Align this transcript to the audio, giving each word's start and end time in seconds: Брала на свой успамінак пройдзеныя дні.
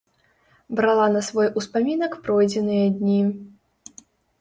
Брала 0.79 1.05
на 1.17 1.21
свой 1.27 1.47
успамінак 1.61 2.19
пройдзеныя 2.25 2.85
дні. 2.99 3.23